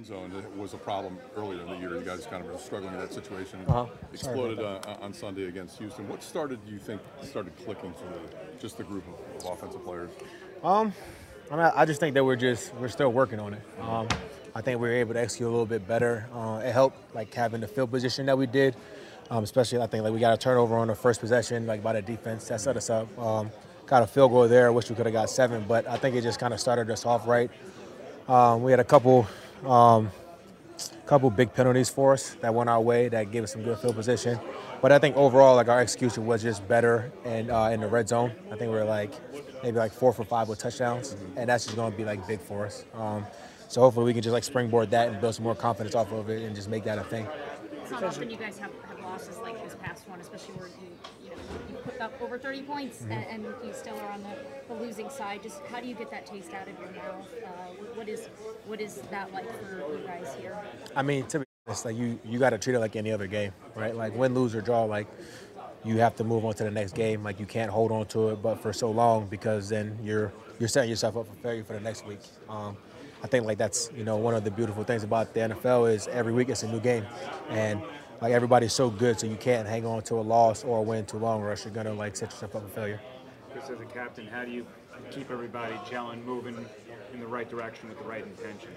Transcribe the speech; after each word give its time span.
end 0.00 0.06
zone 0.06 0.30
that 0.30 0.56
was 0.56 0.72
a 0.72 0.78
problem 0.78 1.18
earlier 1.36 1.60
in 1.60 1.66
the 1.66 1.76
year. 1.76 1.94
You 1.94 2.00
guys 2.02 2.24
kind 2.24 2.42
of 2.42 2.50
were 2.50 2.58
struggling 2.58 2.94
in 2.94 3.00
that 3.00 3.12
situation. 3.12 3.60
Uh-huh. 3.68 3.86
Exploded 4.14 4.58
uh, 4.60 4.80
on 5.00 5.12
Sunday 5.12 5.44
against 5.44 5.78
Houston. 5.78 6.08
What 6.08 6.22
started, 6.22 6.64
do 6.64 6.72
you 6.72 6.78
think, 6.78 7.02
started 7.22 7.52
clicking 7.64 7.92
for 7.92 8.06
the, 8.06 8.58
just 8.58 8.78
the 8.78 8.84
group 8.84 9.04
of, 9.08 9.44
of 9.44 9.52
offensive 9.52 9.84
players? 9.84 10.10
Um, 10.64 10.94
I, 11.50 11.56
mean, 11.56 11.70
I 11.76 11.84
just 11.84 12.00
think 12.00 12.14
that 12.14 12.24
we're 12.24 12.36
just 12.36 12.74
we're 12.76 12.88
still 12.88 13.12
working 13.12 13.40
on 13.40 13.52
it. 13.52 13.62
Um, 13.80 14.08
I 14.54 14.62
think 14.62 14.80
we 14.80 14.88
were 14.88 14.94
able 14.94 15.14
to 15.14 15.20
execute 15.20 15.48
a 15.48 15.50
little 15.50 15.66
bit 15.66 15.86
better. 15.86 16.26
Uh, 16.34 16.62
it 16.64 16.72
helped 16.72 17.14
like 17.14 17.32
having 17.34 17.60
the 17.60 17.68
field 17.68 17.90
position 17.90 18.24
that 18.26 18.38
we 18.38 18.46
did, 18.46 18.76
um, 19.30 19.44
especially 19.44 19.82
I 19.82 19.86
think 19.86 20.04
like 20.04 20.14
we 20.14 20.20
got 20.20 20.32
a 20.32 20.38
turnover 20.38 20.76
on 20.76 20.88
the 20.88 20.94
first 20.94 21.20
possession 21.20 21.66
like 21.66 21.82
by 21.82 21.92
the 21.92 22.02
defense 22.02 22.48
that 22.48 22.60
set 22.60 22.76
us 22.76 22.88
up. 22.88 23.06
Um, 23.18 23.50
got 23.86 24.02
a 24.02 24.06
field 24.06 24.30
goal 24.30 24.48
there. 24.48 24.72
Wish 24.72 24.88
we 24.88 24.96
could 24.96 25.06
have 25.06 25.12
got 25.12 25.28
seven, 25.28 25.64
but 25.68 25.86
I 25.86 25.98
think 25.98 26.16
it 26.16 26.22
just 26.22 26.40
kind 26.40 26.54
of 26.54 26.60
started 26.60 26.90
us 26.90 27.04
off 27.04 27.26
right. 27.26 27.50
Um, 28.28 28.62
we 28.62 28.70
had 28.70 28.80
a 28.80 28.84
couple 28.84 29.26
um, 29.66 30.10
couple 31.06 31.28
big 31.28 31.52
penalties 31.52 31.88
for 31.90 32.12
us 32.12 32.36
that 32.40 32.54
went 32.54 32.70
our 32.70 32.80
way 32.80 33.08
that 33.08 33.32
gave 33.32 33.42
us 33.42 33.52
some 33.52 33.62
good 33.62 33.78
field 33.78 33.96
position. 33.96 34.38
But 34.80 34.92
I 34.92 34.98
think 34.98 35.16
overall, 35.16 35.56
like 35.56 35.68
our 35.68 35.80
execution 35.80 36.24
was 36.24 36.42
just 36.42 36.66
better 36.68 37.10
and 37.24 37.50
uh, 37.50 37.70
in 37.72 37.80
the 37.80 37.88
red 37.88 38.08
zone. 38.08 38.32
I 38.50 38.56
think 38.56 38.72
we 38.72 38.78
are 38.78 38.84
like 38.84 39.12
maybe 39.62 39.76
like 39.76 39.92
four 39.92 40.12
for 40.12 40.24
five 40.24 40.48
with 40.48 40.58
touchdowns, 40.58 41.16
and 41.36 41.48
that's 41.48 41.64
just 41.64 41.76
going 41.76 41.90
to 41.90 41.98
be 41.98 42.04
like 42.04 42.26
big 42.26 42.40
for 42.40 42.64
us. 42.64 42.84
Um, 42.94 43.26
so 43.68 43.80
hopefully 43.80 44.06
we 44.06 44.12
can 44.12 44.22
just 44.22 44.32
like 44.32 44.44
springboard 44.44 44.90
that 44.90 45.08
and 45.08 45.20
build 45.20 45.34
some 45.34 45.44
more 45.44 45.54
confidence 45.54 45.94
off 45.94 46.12
of 46.12 46.30
it 46.30 46.42
and 46.42 46.54
just 46.56 46.68
make 46.68 46.84
that 46.84 46.98
a 46.98 47.04
thing. 47.04 47.26
It's 47.90 48.00
not 48.00 48.04
often 48.04 48.30
you 48.30 48.36
guys 48.36 48.56
have, 48.58 48.70
have 48.88 49.00
losses 49.00 49.36
like 49.38 49.62
this 49.64 49.74
past 49.82 50.08
one, 50.08 50.20
especially 50.20 50.54
where 50.54 50.68
you 50.68 50.74
you 51.24 51.30
know 51.30 51.36
you 51.68 51.74
put 51.82 52.00
up 52.00 52.12
over 52.22 52.38
30 52.38 52.62
points 52.62 52.98
Mm-hmm. 53.02 53.12
and, 53.12 53.44
and 53.46 53.54
you 53.64 53.72
still 53.72 53.98
are 53.98 54.10
on 54.10 54.22
the, 54.22 54.74
the 54.74 54.80
losing 54.80 55.10
side. 55.10 55.42
Just 55.42 55.60
how 55.66 55.80
do 55.80 55.88
you 55.88 55.94
get 55.96 56.08
that 56.12 56.24
taste 56.24 56.52
out 56.54 56.68
of 56.68 56.78
your 56.78 56.90
mouth? 56.92 57.26
Uh, 57.44 57.48
what- 57.78 57.96
what 57.96 58.08
is 58.08 58.28
what 58.66 58.80
is 58.80 58.94
that 59.10 59.32
like 59.32 59.44
for 59.60 59.78
you 59.98 60.06
guys 60.06 60.32
here? 60.40 60.56
I 60.94 61.02
mean, 61.02 61.26
to 61.26 61.40
be 61.40 61.44
honest, 61.66 61.84
like 61.84 61.96
you, 61.96 62.18
you 62.24 62.38
got 62.38 62.50
to 62.50 62.58
treat 62.58 62.74
it 62.76 62.78
like 62.78 62.94
any 62.94 63.10
other 63.10 63.26
game, 63.26 63.52
right? 63.74 63.94
Like 63.94 64.14
win, 64.16 64.34
lose, 64.34 64.54
or 64.54 64.60
draw, 64.60 64.84
like 64.84 65.08
you 65.84 65.98
have 65.98 66.14
to 66.16 66.24
move 66.24 66.44
on 66.44 66.54
to 66.54 66.64
the 66.64 66.70
next 66.70 66.92
game. 66.94 67.24
Like 67.24 67.40
you 67.40 67.46
can't 67.46 67.70
hold 67.70 67.90
on 67.90 68.06
to 68.06 68.28
it, 68.28 68.36
but 68.42 68.60
for 68.62 68.72
so 68.72 68.90
long 68.90 69.26
because 69.26 69.68
then 69.68 69.98
you're 70.02 70.32
you're 70.60 70.68
setting 70.68 70.90
yourself 70.90 71.16
up 71.16 71.26
for 71.26 71.34
failure 71.42 71.64
for 71.64 71.72
the 71.72 71.80
next 71.80 72.06
week. 72.06 72.20
Um, 72.48 72.76
I 73.22 73.26
think 73.26 73.44
like 73.44 73.58
that's 73.58 73.90
you 73.96 74.04
know 74.04 74.16
one 74.16 74.34
of 74.34 74.44
the 74.44 74.50
beautiful 74.50 74.84
things 74.84 75.02
about 75.02 75.34
the 75.34 75.40
NFL 75.40 75.92
is 75.92 76.08
every 76.08 76.32
week 76.32 76.48
it's 76.48 76.62
a 76.62 76.68
new 76.68 76.80
game, 76.80 77.04
and 77.50 77.82
like 78.20 78.32
everybody's 78.32 78.72
so 78.72 78.90
good, 78.90 79.20
so 79.20 79.26
you 79.26 79.36
can't 79.36 79.68
hang 79.68 79.86
on 79.86 80.02
to 80.02 80.14
a 80.16 80.22
loss 80.22 80.64
or 80.64 80.78
a 80.78 80.82
win 80.82 81.04
too 81.06 81.18
long, 81.18 81.42
or 81.42 81.50
else 81.50 81.64
you're 81.64 81.74
gonna 81.74 81.92
like 81.92 82.16
set 82.16 82.30
yourself 82.30 82.56
up 82.56 82.62
for 82.62 82.68
failure. 82.68 83.00
Chris, 83.52 83.64
as 83.68 83.80
a 83.80 83.84
captain, 83.84 84.26
how 84.26 84.44
do 84.44 84.50
you 84.50 84.66
keep 85.10 85.30
everybody 85.30 85.74
gelling, 85.90 86.24
moving 86.24 86.56
in 87.12 87.20
the 87.20 87.26
right 87.26 87.48
direction 87.48 87.88
with 87.88 87.98
the 87.98 88.04
right 88.04 88.24
intention? 88.24 88.70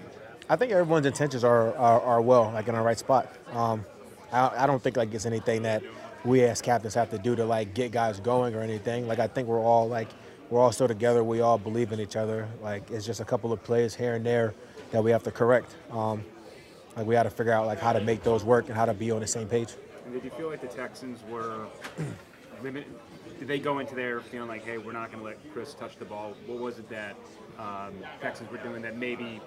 I 0.48 0.56
think 0.56 0.72
everyone's 0.72 1.06
intentions 1.06 1.44
are, 1.44 1.74
are, 1.76 2.00
are 2.00 2.20
well, 2.20 2.50
like 2.52 2.68
in 2.68 2.74
the 2.74 2.80
right 2.80 2.98
spot. 2.98 3.32
Um, 3.52 3.84
I, 4.32 4.64
I 4.64 4.66
don't 4.66 4.82
think 4.82 4.96
like 4.96 5.14
it's 5.14 5.26
anything 5.26 5.62
that 5.62 5.82
we 6.24 6.42
as 6.42 6.60
captains 6.60 6.94
have 6.94 7.10
to 7.10 7.18
do 7.18 7.36
to 7.36 7.44
like 7.44 7.74
get 7.74 7.92
guys 7.92 8.20
going 8.20 8.54
or 8.54 8.60
anything. 8.60 9.06
Like 9.06 9.18
I 9.18 9.26
think 9.26 9.48
we're 9.48 9.60
all 9.60 9.88
like 9.88 10.08
we're 10.54 10.60
all 10.60 10.70
still 10.70 10.86
together. 10.86 11.24
We 11.24 11.40
all 11.40 11.58
believe 11.58 11.90
in 11.90 11.98
each 11.98 12.14
other. 12.14 12.48
Like 12.62 12.88
it's 12.88 13.04
just 13.04 13.18
a 13.18 13.24
couple 13.24 13.52
of 13.52 13.60
plays 13.64 13.92
here 13.92 14.14
and 14.14 14.24
there 14.24 14.54
that 14.92 15.02
we 15.02 15.10
have 15.10 15.24
to 15.24 15.32
correct. 15.32 15.74
Um, 15.90 16.22
like 16.96 17.06
we 17.06 17.14
got 17.14 17.24
to 17.24 17.30
figure 17.30 17.52
out 17.52 17.66
like 17.66 17.80
how 17.80 17.92
to 17.92 18.00
make 18.00 18.22
those 18.22 18.44
work 18.44 18.68
and 18.68 18.76
how 18.76 18.84
to 18.84 18.94
be 18.94 19.10
on 19.10 19.18
the 19.18 19.26
same 19.26 19.48
page. 19.48 19.70
And 20.04 20.14
did 20.14 20.22
you 20.22 20.30
feel 20.30 20.48
like 20.48 20.60
the 20.60 20.68
Texans 20.68 21.24
were 21.28 21.66
limit? 22.64 22.86
Did 23.38 23.48
they 23.48 23.58
go 23.58 23.78
into 23.78 23.94
there 23.94 24.20
feeling 24.20 24.48
like, 24.48 24.64
hey, 24.64 24.78
we're 24.78 24.92
not 24.92 25.10
going 25.10 25.18
to 25.18 25.24
let 25.24 25.52
Chris 25.52 25.74
touch 25.74 25.96
the 25.98 26.04
ball? 26.04 26.34
What 26.46 26.58
was 26.58 26.78
it 26.78 26.88
that 26.88 27.14
um, 27.58 27.92
Texans 28.20 28.50
were 28.50 28.58
doing 28.58 28.80
that 28.82 28.96
maybe 28.96 29.40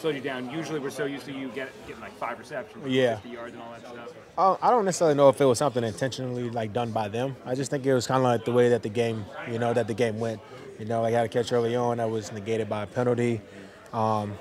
slowed 0.00 0.14
you 0.14 0.20
down? 0.20 0.48
Usually, 0.50 0.78
we're 0.78 0.90
so 0.90 1.04
used 1.04 1.26
to 1.26 1.32
you 1.32 1.48
get, 1.48 1.68
getting 1.86 2.00
like 2.00 2.16
five 2.18 2.38
receptions, 2.38 2.86
Yeah. 2.86 3.16
50 3.16 3.28
yards, 3.28 3.52
and 3.52 3.62
all 3.62 3.72
that 3.72 3.80
stuff. 3.86 4.58
I 4.62 4.70
don't 4.70 4.84
necessarily 4.84 5.16
know 5.16 5.28
if 5.28 5.40
it 5.40 5.44
was 5.44 5.58
something 5.58 5.84
intentionally 5.84 6.50
like 6.50 6.72
done 6.72 6.92
by 6.92 7.08
them. 7.08 7.36
I 7.44 7.54
just 7.54 7.70
think 7.70 7.84
it 7.84 7.92
was 7.94 8.06
kind 8.06 8.18
of 8.18 8.24
like 8.24 8.44
the 8.44 8.52
way 8.52 8.68
that 8.70 8.82
the 8.82 8.88
game, 8.88 9.24
you 9.50 9.58
know, 9.58 9.72
that 9.74 9.86
the 9.86 9.94
game 9.94 10.18
went. 10.18 10.40
You 10.78 10.86
know, 10.86 11.02
like 11.02 11.14
I 11.14 11.18
had 11.18 11.26
a 11.26 11.28
catch 11.28 11.52
early 11.52 11.76
on 11.76 11.98
that 11.98 12.08
was 12.10 12.32
negated 12.32 12.68
by 12.68 12.84
a 12.84 12.86
penalty. 12.86 13.40
Um, 13.92 14.34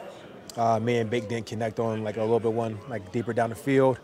uh, 0.58 0.80
me 0.80 0.98
and 1.00 1.10
Big 1.10 1.28
didn't 1.28 1.46
connect 1.48 1.80
on 1.80 2.04
like 2.04 2.18
a 2.18 2.22
little 2.22 2.40
bit 2.40 2.54
one 2.54 2.78
like 2.88 3.12
deeper 3.12 3.34
down 3.34 3.50
the 3.50 3.56
field, 3.56 4.00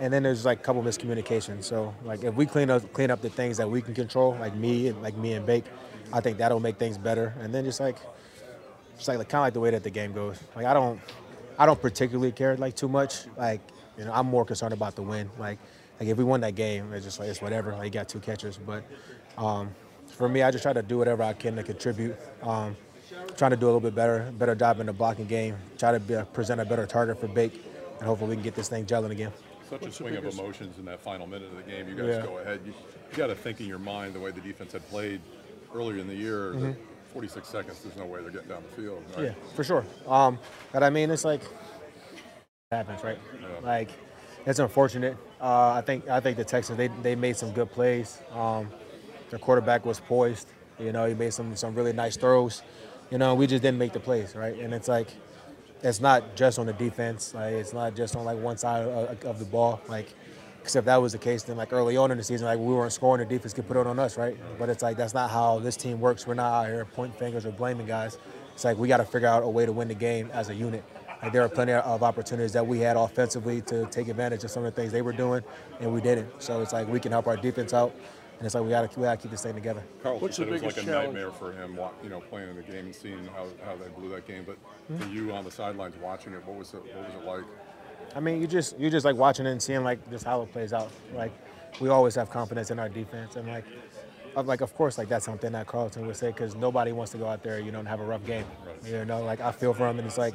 and 0.00 0.12
then 0.12 0.22
there's 0.22 0.44
like 0.44 0.60
a 0.60 0.62
couple 0.62 0.82
miscommunications. 0.82 1.64
So 1.64 1.94
like 2.04 2.24
if 2.24 2.34
we 2.34 2.46
clean 2.46 2.70
up 2.70 2.92
clean 2.92 3.10
up 3.10 3.20
the 3.20 3.30
things 3.30 3.56
that 3.56 3.70
we 3.70 3.82
can 3.82 3.94
control, 3.94 4.36
like 4.40 4.54
me 4.54 4.88
and 4.88 5.02
like 5.02 5.16
me 5.16 5.34
and 5.34 5.46
Bake, 5.46 5.64
I 6.12 6.20
think 6.20 6.38
that'll 6.38 6.60
make 6.60 6.78
things 6.78 6.98
better. 6.98 7.34
And 7.40 7.54
then 7.54 7.64
just 7.64 7.80
like 7.80 7.96
just 8.96 9.08
like, 9.08 9.18
kind 9.18 9.40
of 9.40 9.46
like 9.46 9.54
the 9.54 9.60
way 9.60 9.70
that 9.70 9.82
the 9.82 9.90
game 9.90 10.12
goes. 10.12 10.38
Like 10.54 10.66
I 10.66 10.74
don't, 10.74 11.00
I 11.58 11.66
don't 11.66 11.80
particularly 11.80 12.32
care 12.32 12.56
like 12.56 12.74
too 12.74 12.88
much. 12.88 13.26
Like 13.36 13.60
you 13.98 14.04
know, 14.04 14.12
I'm 14.12 14.26
more 14.26 14.44
concerned 14.44 14.72
about 14.72 14.96
the 14.96 15.02
win. 15.02 15.30
Like 15.38 15.58
like 15.98 16.08
if 16.08 16.18
we 16.18 16.24
won 16.24 16.40
that 16.42 16.54
game, 16.54 16.92
it's 16.92 17.04
just 17.04 17.18
like 17.18 17.28
it's 17.28 17.40
whatever. 17.40 17.72
Like 17.72 17.84
you 17.84 17.90
got 17.90 18.08
two 18.08 18.20
catches, 18.20 18.58
but 18.58 18.84
um, 19.38 19.74
for 20.06 20.28
me, 20.28 20.42
I 20.42 20.50
just 20.50 20.62
try 20.62 20.72
to 20.72 20.82
do 20.82 20.98
whatever 20.98 21.22
I 21.22 21.32
can 21.32 21.56
to 21.56 21.62
contribute. 21.62 22.16
Um, 22.42 22.76
trying 23.36 23.50
to 23.50 23.56
do 23.56 23.66
a 23.66 23.68
little 23.68 23.80
bit 23.80 23.94
better, 23.94 24.32
better 24.38 24.54
job 24.54 24.80
in 24.80 24.86
the 24.86 24.92
blocking 24.92 25.26
game. 25.26 25.56
Try 25.78 25.92
to 25.92 26.00
be, 26.00 26.16
present 26.32 26.60
a 26.60 26.64
better 26.64 26.86
target 26.86 27.20
for 27.20 27.28
Bake, 27.28 27.64
and 27.98 28.06
hopefully 28.06 28.30
we 28.30 28.36
can 28.36 28.42
get 28.42 28.54
this 28.54 28.68
thing 28.68 28.84
gelling 28.86 29.10
again. 29.10 29.32
Such 29.68 29.86
a 29.86 29.92
swing 29.92 30.16
of 30.16 30.24
emotions 30.24 30.78
in 30.78 30.84
that 30.84 31.00
final 31.00 31.26
minute 31.26 31.50
of 31.50 31.56
the 31.56 31.70
game. 31.70 31.88
You 31.88 31.94
guys 31.96 32.16
Yeah. 32.16 32.22
go 32.26 32.38
ahead. 32.38 32.60
You, 32.64 32.72
you 33.10 33.16
got 33.16 33.28
to 33.28 33.34
think 33.34 33.60
in 33.60 33.66
your 33.66 33.78
mind 33.78 34.14
the 34.14 34.20
way 34.20 34.30
the 34.30 34.40
defense 34.40 34.72
had 34.72 34.88
played 34.88 35.20
earlier 35.74 35.98
in 35.98 36.06
the 36.06 36.14
year. 36.14 36.52
that 36.52 36.76
46 37.12 37.48
seconds, 37.48 37.80
there's 37.82 37.96
no 37.96 38.04
way 38.04 38.20
they're 38.20 38.30
getting 38.30 38.48
down 38.48 38.62
the 38.70 38.82
field. 38.82 39.02
Right? 39.08 39.16
Mm-hmm. 39.16 39.24
Yeah, 39.24 39.54
for 39.54 39.64
sure. 39.64 39.84
Um, 40.06 40.38
but 40.72 40.82
I 40.82 40.90
mean, 40.90 41.10
it's 41.10 41.24
like 41.24 41.40
it 41.42 41.50
happens, 42.70 43.02
right? 43.02 43.18
Like 43.62 43.90
it's 44.44 44.58
unfortunate. 44.58 45.16
Uh, 45.40 45.72
I 45.72 45.80
think 45.80 46.08
I 46.08 46.20
think 46.20 46.36
the 46.36 46.44
Texans 46.44 46.76
they, 46.76 46.88
they 47.02 47.14
made 47.14 47.36
some 47.36 47.52
good 47.52 47.70
plays. 47.70 48.20
Um, 48.32 48.68
their 49.30 49.38
quarterback 49.38 49.84
was 49.86 49.98
poised. 50.00 50.48
You 50.78 50.92
know, 50.92 51.06
he 51.06 51.14
made 51.14 51.32
some 51.32 51.56
some 51.56 51.74
really 51.74 51.92
nice 51.92 52.16
throws. 52.16 52.62
You 53.10 53.18
know, 53.18 53.34
we 53.34 53.46
just 53.46 53.62
didn't 53.62 53.78
make 53.78 53.92
the 53.92 54.00
plays, 54.00 54.34
right? 54.36 54.56
And 54.58 54.74
it's 54.74 54.88
like 54.88 55.08
it's 55.82 56.00
not 56.00 56.36
just 56.36 56.58
on 56.58 56.66
the 56.66 56.72
defense. 56.72 57.34
Like 57.34 57.54
it's 57.54 57.72
not 57.72 57.94
just 57.94 58.16
on 58.16 58.24
like 58.24 58.38
one 58.38 58.56
side 58.56 58.86
of, 58.86 59.24
of 59.24 59.38
the 59.38 59.44
ball. 59.44 59.80
Like, 59.88 60.14
because 60.58 60.76
if 60.76 60.84
that 60.86 60.96
was 60.96 61.12
the 61.12 61.18
case, 61.18 61.44
then 61.44 61.56
like 61.56 61.72
early 61.72 61.96
on 61.96 62.10
in 62.10 62.18
the 62.18 62.24
season, 62.24 62.46
like 62.46 62.58
we 62.58 62.74
weren't 62.74 62.92
scoring, 62.92 63.26
the 63.26 63.34
defense 63.34 63.52
could 63.52 63.68
put 63.68 63.76
it 63.76 63.86
on 63.86 63.98
us, 63.98 64.16
right? 64.16 64.36
But 64.58 64.68
it's 64.68 64.82
like 64.82 64.96
that's 64.96 65.14
not 65.14 65.30
how 65.30 65.60
this 65.60 65.76
team 65.76 66.00
works. 66.00 66.26
We're 66.26 66.34
not 66.34 66.64
out 66.64 66.66
here 66.66 66.84
pointing 66.84 67.18
fingers 67.18 67.46
or 67.46 67.52
blaming 67.52 67.86
guys. 67.86 68.18
It's 68.52 68.64
like 68.64 68.76
we 68.76 68.88
got 68.88 68.96
to 68.96 69.04
figure 69.04 69.28
out 69.28 69.42
a 69.42 69.48
way 69.48 69.66
to 69.66 69.72
win 69.72 69.88
the 69.88 69.94
game 69.94 70.30
as 70.32 70.48
a 70.48 70.54
unit. 70.54 70.82
Like 71.22 71.32
there 71.32 71.42
are 71.42 71.48
plenty 71.48 71.72
of 71.72 72.02
opportunities 72.02 72.52
that 72.52 72.66
we 72.66 72.80
had 72.80 72.96
offensively 72.96 73.60
to 73.62 73.86
take 73.86 74.08
advantage 74.08 74.44
of 74.44 74.50
some 74.50 74.64
of 74.64 74.74
the 74.74 74.80
things 74.80 74.92
they 74.92 75.02
were 75.02 75.12
doing, 75.12 75.42
and 75.80 75.92
we 75.92 76.00
didn't. 76.00 76.42
So 76.42 76.60
it's 76.62 76.72
like 76.72 76.88
we 76.88 77.00
can 77.00 77.12
help 77.12 77.26
our 77.26 77.36
defense 77.36 77.72
out, 77.72 77.94
and 78.38 78.44
it's 78.46 78.54
like 78.54 78.64
we 78.64 78.70
got 78.70 78.90
to 78.90 78.98
we 79.00 79.04
got 79.04 79.12
to 79.18 79.22
keep 79.22 79.30
this 79.30 79.42
thing 79.42 79.54
together. 79.54 79.82
Carl, 80.02 80.18
What's 80.18 80.38
you 80.38 80.44
the 80.44 80.52
said 80.52 80.62
it 80.62 80.66
was 80.66 80.76
like 80.76 80.84
a 80.84 80.86
challenge? 80.86 81.14
nightmare 81.14 81.30
for 81.32 81.52
him, 81.52 81.78
you 82.02 82.08
know, 82.10 82.20
playing 82.20 82.50
in 82.50 82.56
the 82.56 82.62
game 82.62 82.86
and 82.86 82.94
seeing 82.94 83.24
how, 83.34 83.46
how 83.64 83.76
they 83.76 83.88
blew 83.98 84.08
that 84.10 84.26
game. 84.26 84.44
But 84.46 84.56
Hmm? 84.88 84.98
for 84.98 85.08
you 85.08 85.32
on 85.32 85.44
the 85.44 85.50
sidelines 85.50 85.96
watching 86.00 86.32
it, 86.32 86.44
what 86.46 86.56
was 86.56 86.72
it? 86.74 86.82
What 86.94 87.06
was 87.06 87.14
it 87.14 87.24
like? 87.26 87.44
I 88.14 88.20
mean, 88.20 88.40
you 88.40 88.46
just 88.46 88.78
you 88.78 88.88
just 88.90 89.04
like 89.04 89.16
watching 89.16 89.46
it 89.46 89.50
and 89.50 89.62
seeing 89.62 89.82
like 89.84 89.98
just 90.10 90.24
how 90.24 90.42
it 90.42 90.52
plays 90.52 90.72
out. 90.72 90.90
Like 91.14 91.32
we 91.80 91.88
always 91.88 92.14
have 92.14 92.30
confidence 92.30 92.70
in 92.70 92.78
our 92.78 92.88
defense, 92.88 93.36
and 93.36 93.48
like 93.48 93.64
of 94.36 94.46
like 94.46 94.60
of 94.60 94.74
course 94.74 94.96
like 94.98 95.08
that's 95.08 95.24
something 95.24 95.52
that 95.52 95.66
Carlton 95.66 96.06
would 96.06 96.16
say 96.16 96.28
because 96.28 96.54
nobody 96.54 96.92
wants 96.92 97.12
to 97.12 97.18
go 97.18 97.26
out 97.26 97.42
there 97.42 97.58
you 97.58 97.72
know 97.72 97.78
and 97.80 97.88
have 97.88 98.00
a 98.00 98.04
rough 98.04 98.24
game. 98.26 98.44
You 98.86 99.04
know, 99.06 99.22
like 99.24 99.40
I 99.40 99.50
feel 99.50 99.72
for 99.74 99.88
him, 99.88 99.98
and 99.98 100.06
it's 100.06 100.18
like 100.18 100.34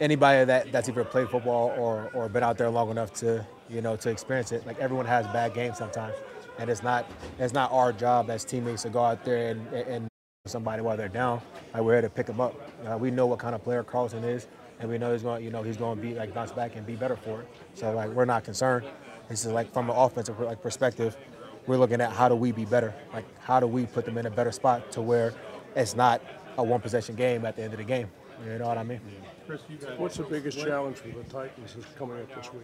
anybody 0.00 0.44
that 0.44 0.72
that's 0.72 0.88
either 0.88 1.04
played 1.04 1.28
football 1.28 1.72
or 1.78 2.10
or 2.14 2.28
been 2.28 2.42
out 2.42 2.58
there 2.58 2.70
long 2.70 2.90
enough 2.90 3.12
to 3.14 3.46
you 3.68 3.80
know 3.82 3.96
to 3.96 4.10
experience 4.10 4.52
it. 4.52 4.66
Like 4.66 4.78
everyone 4.80 5.06
has 5.06 5.26
bad 5.28 5.54
games 5.54 5.78
sometimes, 5.78 6.14
and 6.60 6.68
it's 6.68 6.82
not 6.82 7.10
it's 7.38 7.54
not 7.54 7.72
our 7.72 7.92
job 7.92 8.30
as 8.30 8.44
teammates 8.44 8.82
to 8.82 8.90
go 8.90 9.02
out 9.02 9.24
there 9.24 9.50
and 9.50 9.72
and 9.72 10.08
somebody 10.46 10.82
while 10.82 10.96
they're 10.96 11.08
down. 11.08 11.40
Like 11.72 11.82
we're 11.82 11.94
here 11.94 12.02
to 12.02 12.10
pick 12.10 12.26
them 12.26 12.40
up. 12.40 12.54
Uh, 12.86 12.96
we 12.96 13.10
know 13.10 13.26
what 13.26 13.38
kind 13.38 13.54
of 13.54 13.64
player 13.64 13.82
Carlton 13.82 14.24
is, 14.24 14.46
and 14.78 14.88
we 14.88 14.98
know 14.98 15.12
he's 15.12 15.22
going. 15.22 15.42
You 15.42 15.50
know 15.50 15.62
he's 15.62 15.76
going 15.76 15.96
to 15.96 16.02
be 16.02 16.14
like 16.14 16.34
bounce 16.34 16.52
back 16.52 16.76
and 16.76 16.86
be 16.86 16.96
better 16.96 17.16
for 17.16 17.40
it. 17.40 17.48
So 17.74 17.92
like 17.92 18.10
we're 18.10 18.26
not 18.26 18.44
concerned. 18.44 18.86
This 19.28 19.44
is 19.44 19.52
like 19.52 19.72
from 19.72 19.90
an 19.90 19.96
offensive 19.96 20.38
like 20.38 20.62
perspective, 20.62 21.16
we're 21.66 21.78
looking 21.78 22.00
at 22.00 22.12
how 22.12 22.28
do 22.28 22.34
we 22.34 22.52
be 22.52 22.64
better. 22.64 22.94
Like 23.12 23.24
how 23.40 23.58
do 23.58 23.66
we 23.66 23.86
put 23.86 24.04
them 24.04 24.18
in 24.18 24.26
a 24.26 24.30
better 24.30 24.52
spot 24.52 24.92
to 24.92 25.02
where 25.02 25.32
it's 25.74 25.96
not 25.96 26.20
a 26.58 26.62
one 26.62 26.80
possession 26.80 27.14
game 27.14 27.46
at 27.46 27.56
the 27.56 27.62
end 27.62 27.72
of 27.72 27.78
the 27.78 27.84
game. 27.84 28.08
You 28.44 28.58
know 28.58 28.68
what 28.68 28.78
I 28.78 28.82
mean? 28.82 29.00
What's 29.98 30.16
the 30.16 30.24
biggest 30.24 30.58
challenge 30.58 30.96
for 30.96 31.08
the 31.08 31.24
Titans 31.24 31.76
is 31.76 31.84
coming 31.98 32.18
up 32.18 32.34
this 32.34 32.52
week? 32.52 32.62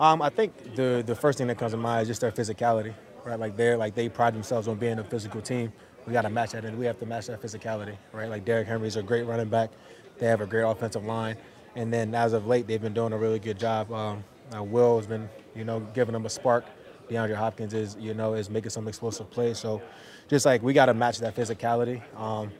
Um, 0.00 0.22
I 0.22 0.28
think 0.28 0.74
the 0.74 1.02
the 1.06 1.14
first 1.14 1.38
thing 1.38 1.46
that 1.46 1.58
comes 1.58 1.72
to 1.72 1.78
mind 1.78 2.02
is 2.02 2.08
just 2.08 2.20
their 2.20 2.32
physicality, 2.32 2.94
right? 3.24 3.38
Like 3.38 3.56
they're 3.56 3.76
like 3.76 3.94
they 3.94 4.08
pride 4.08 4.34
themselves 4.34 4.66
on 4.66 4.76
being 4.76 4.98
a 4.98 5.04
physical 5.04 5.40
team. 5.40 5.72
We 6.06 6.12
got 6.12 6.22
to 6.22 6.30
match 6.30 6.52
that, 6.52 6.64
and 6.64 6.76
we 6.78 6.84
have 6.86 6.98
to 6.98 7.06
match 7.06 7.28
that 7.28 7.40
physicality, 7.40 7.96
right? 8.12 8.28
Like 8.28 8.44
Derrick 8.44 8.66
Henry's 8.66 8.96
a 8.96 9.02
great 9.02 9.22
running 9.22 9.48
back. 9.48 9.70
They 10.18 10.26
have 10.26 10.40
a 10.40 10.46
great 10.46 10.62
offensive 10.62 11.04
line, 11.04 11.36
and 11.76 11.92
then 11.92 12.14
as 12.14 12.32
of 12.32 12.46
late, 12.46 12.66
they've 12.66 12.82
been 12.82 12.92
doing 12.92 13.12
a 13.12 13.18
really 13.18 13.38
good 13.38 13.58
job. 13.58 13.92
Um, 13.92 14.24
uh, 14.54 14.62
Will 14.62 14.96
has 14.96 15.06
been, 15.06 15.28
you 15.54 15.64
know, 15.64 15.80
giving 15.94 16.12
them 16.12 16.26
a 16.26 16.30
spark. 16.30 16.64
DeAndre 17.08 17.34
Hopkins 17.34 17.74
is, 17.74 17.96
you 18.00 18.14
know, 18.14 18.34
is 18.34 18.50
making 18.50 18.70
some 18.70 18.88
explosive 18.88 19.30
plays. 19.30 19.58
So, 19.58 19.80
just 20.28 20.44
like 20.44 20.62
we 20.62 20.72
got 20.72 20.86
to 20.86 20.94
match 20.94 21.18
that 21.18 21.36
physicality, 21.36 22.02
um, 22.18 22.50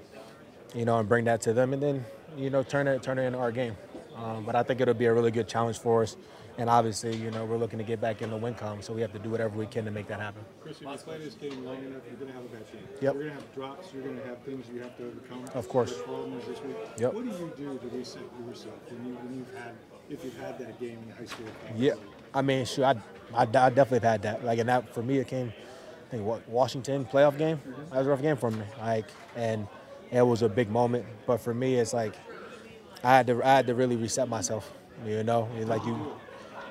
you 0.74 0.84
know, 0.84 0.98
and 0.98 1.08
bring 1.08 1.24
that 1.24 1.40
to 1.42 1.52
them, 1.52 1.72
and 1.72 1.82
then, 1.82 2.04
you 2.36 2.50
know, 2.50 2.62
turn 2.62 2.86
it 2.86 3.02
turn 3.02 3.18
it 3.18 3.22
into 3.22 3.38
our 3.38 3.52
game. 3.52 3.76
Um, 4.14 4.44
but 4.44 4.54
I 4.54 4.62
think 4.62 4.80
it'll 4.80 4.94
be 4.94 5.06
a 5.06 5.12
really 5.12 5.30
good 5.30 5.48
challenge 5.48 5.78
for 5.78 6.02
us. 6.02 6.16
And 6.56 6.70
obviously, 6.70 7.16
you 7.16 7.32
know, 7.32 7.44
we're 7.44 7.56
looking 7.56 7.80
to 7.80 7.84
get 7.84 8.00
back 8.00 8.22
in 8.22 8.30
the 8.30 8.36
win 8.36 8.54
column, 8.54 8.80
so 8.80 8.92
we 8.92 9.00
have 9.00 9.12
to 9.12 9.18
do 9.18 9.28
whatever 9.28 9.58
we 9.58 9.66
can 9.66 9.84
to 9.86 9.90
make 9.90 10.06
that 10.06 10.20
happen. 10.20 10.44
Chris, 10.62 10.76
if 10.80 10.82
you 10.82 10.96
play 10.98 11.18
this 11.18 11.34
game 11.34 11.64
long 11.64 11.78
enough, 11.78 12.02
you're 12.06 12.14
going 12.14 12.28
to 12.28 12.32
have 12.32 12.44
a 12.44 12.48
bad 12.48 12.72
game. 12.72 12.82
Yep. 13.00 13.00
You're 13.02 13.12
going 13.14 13.26
to 13.26 13.34
have 13.34 13.54
drops. 13.54 13.92
You're 13.92 14.04
going 14.04 14.20
to 14.20 14.24
have 14.24 14.38
things 14.42 14.66
you 14.72 14.80
have 14.80 14.96
to 14.98 15.06
overcome. 15.06 15.44
Of 15.54 15.68
course. 15.68 16.00
Problems 16.02 16.46
this 16.46 16.62
week. 16.62 16.76
Yep. 16.98 17.12
What 17.12 17.24
do 17.24 17.30
you 17.30 17.52
do 17.56 17.78
to 17.78 17.96
reset 17.96 18.22
yourself 18.46 18.74
when, 18.88 19.04
you, 19.04 19.14
when 19.14 19.36
you've 19.36 19.54
had, 19.54 19.72
if 20.08 20.24
you've 20.24 20.38
had 20.38 20.56
that 20.60 20.78
game 20.78 20.98
in 21.04 21.12
high 21.16 21.24
school? 21.24 21.46
Yeah, 21.76 21.94
I 22.32 22.42
mean, 22.42 22.64
sure, 22.66 22.84
I, 22.84 22.92
I, 23.34 23.42
I 23.42 23.46
definitely 23.46 23.96
have 23.96 24.02
had 24.04 24.22
that. 24.22 24.44
Like, 24.44 24.60
and 24.60 24.68
that 24.68 24.94
for 24.94 25.02
me, 25.02 25.18
it 25.18 25.26
came, 25.26 25.52
I 26.06 26.10
think, 26.12 26.24
what 26.24 26.48
Washington 26.48 27.04
playoff 27.04 27.36
game. 27.36 27.60
That 27.90 27.98
was 27.98 28.06
a 28.06 28.10
rough 28.10 28.22
game 28.22 28.36
for 28.36 28.52
me. 28.52 28.62
Like, 28.78 29.06
and 29.34 29.66
it 30.12 30.22
was 30.22 30.42
a 30.42 30.48
big 30.48 30.70
moment. 30.70 31.04
But 31.26 31.38
for 31.38 31.52
me, 31.52 31.74
it's 31.74 31.92
like 31.92 32.14
I 33.04 33.16
had 33.16 33.26
to, 33.28 33.42
I 33.44 33.56
had 33.56 33.66
to 33.66 33.74
really 33.74 33.96
reset 33.96 34.28
myself. 34.28 34.72
You 35.06 35.22
know, 35.22 35.48
like 35.60 35.84
you, 35.84 35.94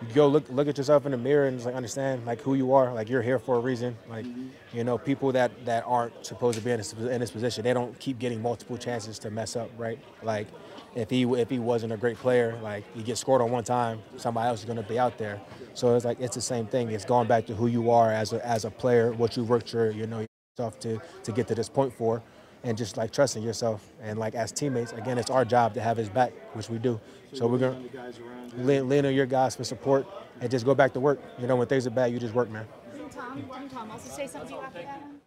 you 0.08 0.14
go 0.14 0.28
look, 0.28 0.50
look 0.50 0.68
at 0.68 0.78
yourself 0.78 1.06
in 1.06 1.12
the 1.12 1.18
mirror 1.18 1.48
and 1.48 1.58
just 1.58 1.66
like 1.66 1.76
understand 1.76 2.26
like 2.26 2.42
who 2.42 2.56
you 2.56 2.74
are. 2.74 2.94
Like 2.94 3.10
you're 3.10 3.22
here 3.22 3.38
for 3.38 3.58
a 3.58 3.60
reason. 3.60 3.96
Like, 4.10 4.26
you 4.74 4.84
know, 4.84 4.98
people 4.98 5.32
that 5.34 5.66
that 5.66 5.84
aren't 5.86 6.26
supposed 6.26 6.58
to 6.58 6.64
be 6.64 6.72
in 6.72 6.78
this, 6.78 6.94
in 6.94 7.20
this 7.20 7.32
position, 7.32 7.64
they 7.64 7.74
don't 7.74 7.98
keep 8.00 8.18
getting 8.18 8.42
multiple 8.42 8.78
chances 8.78 9.20
to 9.20 9.30
mess 9.30 9.56
up, 9.56 9.70
right? 9.78 10.00
Like, 10.24 10.48
if 10.96 11.10
he 11.10 11.24
if 11.24 11.50
he 11.50 11.60
wasn't 11.60 11.94
a 11.94 11.98
great 11.98 12.18
player, 12.18 12.58
like 12.62 12.84
he 12.96 13.04
gets 13.04 13.20
scored 13.22 13.42
on 13.42 13.52
one 13.52 13.64
time, 13.64 14.02
somebody 14.18 14.48
else 14.48 14.60
is 14.60 14.66
going 14.66 14.78
to 14.78 14.84
be 14.84 15.00
out 15.00 15.18
there. 15.18 15.42
So 15.74 15.96
it's 15.96 16.06
like 16.06 16.20
it's 16.20 16.36
the 16.36 16.42
same 16.42 16.66
thing. 16.68 16.92
It's 16.92 17.06
going 17.06 17.28
back 17.28 17.46
to 17.48 17.56
who 17.56 17.68
you 17.68 17.92
are 17.92 18.12
as 18.12 18.34
a 18.34 18.46
as 18.46 18.66
a 18.66 18.72
player, 18.72 19.12
what 19.14 19.36
you 19.38 19.44
worked 19.44 19.74
your 19.74 19.92
you 19.92 20.08
know 20.08 20.26
yourself 20.58 20.80
to 20.82 21.00
to 21.24 21.32
get 21.32 21.48
to 21.48 21.56
this 21.56 21.70
point 21.70 21.94
for, 21.94 22.22
and 22.64 22.78
just 22.78 22.98
like 22.98 23.12
trusting 23.12 23.44
yourself. 23.44 23.92
And 24.02 24.18
like 24.18 24.36
as 24.36 24.52
teammates, 24.52 24.94
again, 24.94 25.18
it's 25.18 25.30
our 25.30 25.46
job 25.46 25.74
to 25.76 25.82
have 25.82 25.98
his 25.98 26.10
back, 26.10 26.34
which 26.54 26.70
we 26.70 26.78
do. 26.80 27.00
So 27.34 27.48
we're 27.48 27.58
gonna 27.60 27.82
lean, 28.58 28.90
lean 28.90 29.06
on 29.06 29.14
your 29.14 29.26
guys 29.26 29.56
for 29.56 29.64
support 29.64 30.08
and 30.42 30.50
just 30.50 30.66
go 30.66 30.74
back 30.74 30.94
to 30.94 31.00
work. 31.00 31.20
You 31.40 31.48
know, 31.48 31.56
when 31.56 31.68
things 31.68 31.86
are 31.88 31.92
bad, 31.92 32.12
you 32.12 32.20
just 32.20 32.34
work, 32.34 32.50
man. 32.50 32.68
Tom, 33.12 33.70
Tom 33.70 33.92
also 33.92 34.10
say 34.10 34.28
something 34.28 34.58
after 34.58 34.82
that? 34.82 35.23